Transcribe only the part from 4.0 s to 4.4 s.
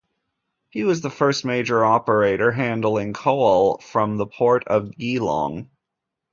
the